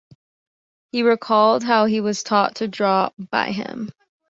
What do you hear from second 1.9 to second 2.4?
was